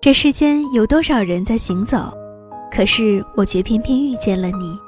[0.00, 2.12] 这世间有多少人在行走，
[2.70, 4.78] 可是我却偏偏遇见了你，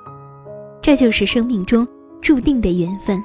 [0.80, 1.86] 这就是生命中
[2.20, 3.20] 注定的缘分。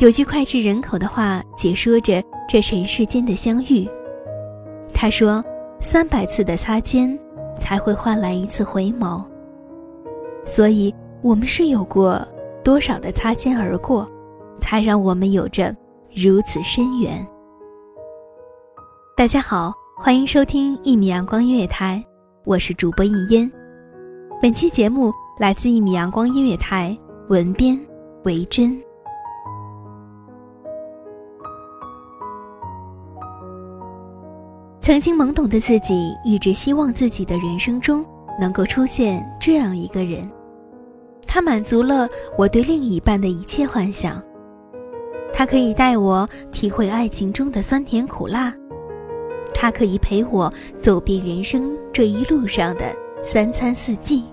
[0.00, 3.88] 有句脍炙人口的话解说着这尘世间的相遇。
[4.92, 5.42] 他说
[5.80, 7.18] ：“三百次的擦肩，
[7.56, 9.24] 才会换来一次回眸。”
[10.44, 12.20] 所以，我们是有过
[12.62, 14.06] 多少的擦肩而过，
[14.60, 15.74] 才让我们有着
[16.14, 17.26] 如此深远。
[19.20, 22.02] 大家好，欢迎收听一米阳光音乐台，
[22.46, 23.52] 我是主播一烟。
[24.40, 26.96] 本期节目来自一米阳光音乐台，
[27.28, 27.78] 文编
[28.24, 28.74] 维真。
[34.80, 38.02] 曾经懵懂的自己，一直希望自己的人生中
[38.40, 40.26] 能够出现这样一个人，
[41.26, 42.08] 他满足了
[42.38, 44.18] 我对另一半的一切幻想，
[45.30, 48.54] 他可以带我体会爱情中的酸甜苦辣。
[49.60, 54.24] 他可以陪我走遍人生这一路上的三餐四季，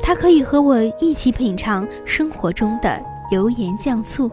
[0.00, 4.28] 他可以和我一起品尝生活中的油盐酱醋。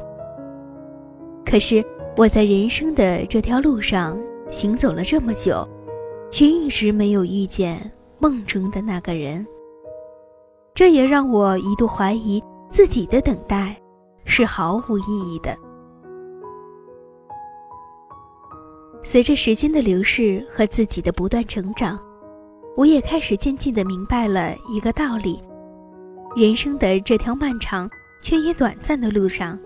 [1.45, 1.85] 可是
[2.17, 4.19] 我在人生的这条路上
[4.49, 5.63] 行走了这么久，
[6.31, 9.45] 却一直没有遇见梦中的那个人。
[10.73, 13.79] 这也让我一度怀疑自己的等待
[14.23, 15.55] 是毫无意义的。
[19.07, 21.97] 随着时间的流逝和自己的不断成长，
[22.75, 25.39] 我也开始渐渐地明白了一个道理：
[26.35, 27.87] 人生的这条漫长
[28.23, 29.57] 却也短暂的路上，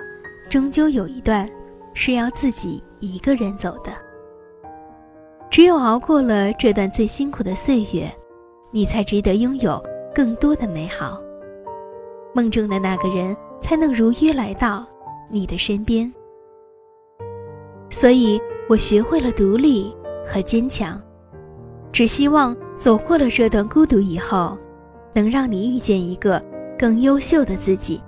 [0.50, 1.50] 终究有一段
[1.94, 3.94] 是要自己一个人走的。
[5.50, 8.14] 只有熬过了这段最辛苦的岁月，
[8.72, 9.82] 你才值得拥有
[10.14, 11.18] 更多的美好。
[12.36, 14.86] 梦中的那个人才能如约来到
[15.30, 16.14] 你的身边。
[17.90, 18.38] 所以。
[18.70, 19.92] 我学会了独立
[20.24, 21.02] 和坚强，
[21.92, 24.56] 只希望走过了这段孤独以后，
[25.12, 26.40] 能让你遇见一个
[26.78, 28.00] 更优秀的自己。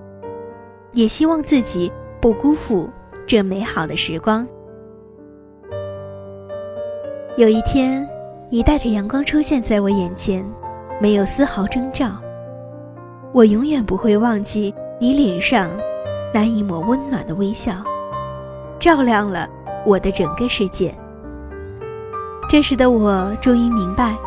[0.94, 2.88] 也希望自己不辜负
[3.25, 4.47] 这美好的时光。
[7.38, 8.07] 有一天，
[8.51, 10.47] 你带着阳光出现在我眼前，
[11.00, 12.11] 没有丝毫征兆。
[13.33, 15.71] 我永远不会忘记你脸上
[16.31, 17.73] 那一抹温暖的微笑，
[18.77, 19.50] 照亮了。
[19.86, 20.94] 我的整个世界。
[22.50, 24.18] 这时的我终于明白，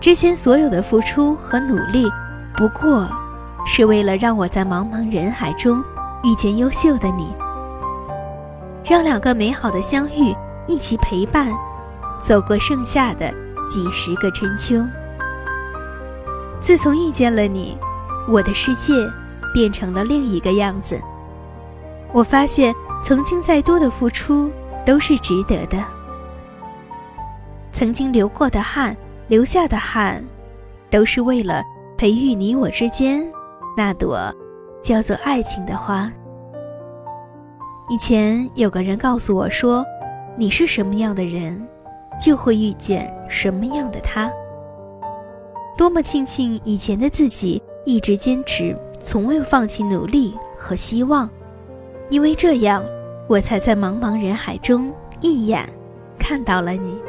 [0.00, 2.10] 之前所有的付出和努力，
[2.56, 3.08] 不过
[3.64, 5.82] 是为了让我在茫茫人海中
[6.24, 7.32] 遇见优秀的你，
[8.84, 10.34] 让两个美好的相遇
[10.66, 11.52] 一起陪伴，
[12.20, 13.32] 走过剩下的
[13.68, 14.84] 几十个春秋。
[16.60, 17.78] 自从遇见了你，
[18.28, 18.92] 我的世界
[19.54, 21.00] 变成了另一个样子。
[22.12, 24.50] 我发现，曾经再多的付出。
[24.90, 25.78] 都是值得的。
[27.70, 28.96] 曾经流过的汗，
[29.28, 30.20] 流下的汗，
[30.90, 31.62] 都是为了
[31.96, 33.24] 培育你我之间
[33.76, 34.18] 那朵
[34.82, 36.10] 叫做爱情的花。
[37.88, 39.86] 以前有个人告诉我说
[40.36, 41.64] ：“你是什么样的人，
[42.20, 44.28] 就会遇见什么样的他。”
[45.78, 51.30] 多么庆幸以前的自己一直坚持，从未放弃努力和希望，
[52.08, 52.82] 因为这样。
[53.30, 55.64] 我才在茫茫人海中一眼
[56.18, 57.00] 看到了你，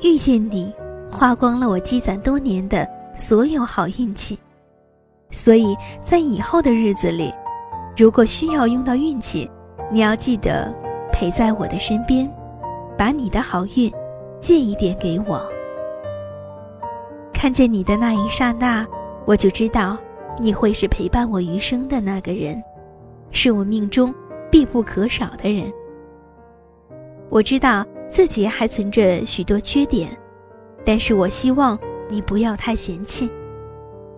[0.00, 0.72] 遇见你，
[1.12, 4.38] 花光了我积攒多年的所有好运气。
[5.30, 7.30] 所以在以后的日子里，
[7.98, 9.50] 如果需要用到运气，
[9.92, 10.74] 你要记得
[11.12, 12.26] 陪在我的身边，
[12.96, 13.92] 把你的好运
[14.40, 15.46] 借一点给我。
[17.34, 18.86] 看见你的那一刹那，
[19.26, 19.98] 我就知道
[20.38, 22.58] 你会是陪伴我余生的那个人，
[23.30, 24.14] 是我命中
[24.50, 25.72] 必不可少的人。
[27.30, 30.16] 我知道自己还存着许多缺点，
[30.84, 31.78] 但是我希望
[32.08, 33.30] 你不要太嫌弃。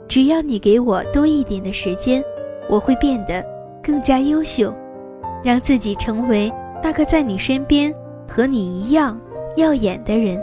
[0.07, 2.23] 只要你给我多一点的时间，
[2.69, 3.45] 我会变得
[3.83, 4.75] 更加优秀，
[5.43, 6.53] 让自己成为
[6.83, 7.95] 那个在你身边
[8.29, 9.21] 和你一样
[9.57, 10.41] 耀眼的人。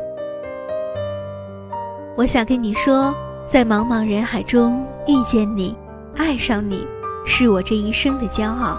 [2.15, 3.13] 我想跟你说，
[3.45, 5.75] 在茫茫人海中遇见你，
[6.15, 6.85] 爱上你，
[7.25, 8.77] 是我这一生的骄傲。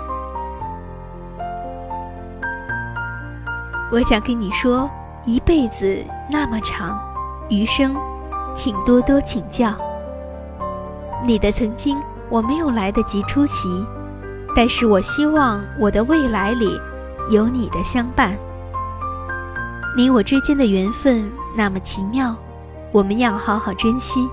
[3.90, 4.88] 我想跟你说，
[5.24, 7.00] 一辈子那么长，
[7.48, 7.96] 余生，
[8.54, 9.74] 请多多请教。
[11.26, 11.96] 你的曾经
[12.28, 13.68] 我没有来得及出席，
[14.54, 16.78] 但是我希望我的未来里
[17.30, 18.36] 有你的相伴。
[19.96, 22.36] 你我之间的缘分那么奇妙，
[22.92, 24.28] 我们要好好珍惜。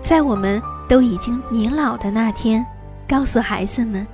[0.00, 2.64] 在我们都已经年老的那天，
[3.06, 4.06] 告诉孩子们，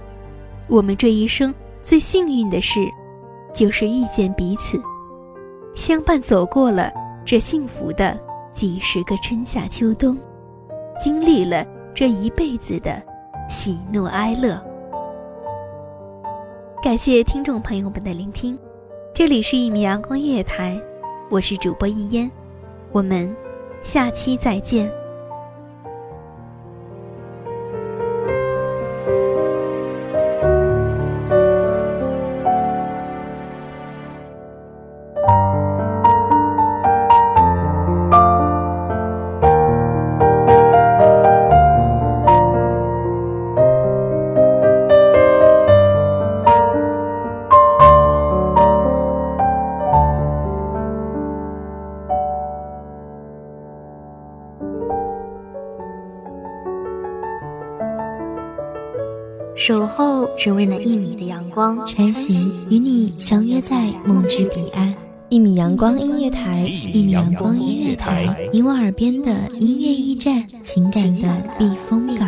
[0.67, 2.81] 我们这一生最幸运的事。
[3.55, 4.81] 就是遇见彼此，
[5.75, 6.93] 相伴走过了
[7.25, 8.19] 这幸福的
[8.53, 10.17] 几十个春夏秋冬，
[11.03, 13.03] 经历了这一辈子的
[13.49, 14.61] 喜怒哀乐。
[16.83, 18.59] 感谢听众朋友们的聆听，
[19.13, 20.81] 这里是一米阳光音乐台，
[21.29, 22.31] 我是主播一烟，
[22.93, 23.35] 我们
[23.83, 24.98] 下期再见。
[59.59, 64.95] 守候只为那一米的阳光，穿行与你相约在梦之彼岸。
[65.31, 66.61] 一米阳光音乐台，
[66.93, 72.28] 一米阳光音乐台，你我耳边的音乐驿站，情感的避风港。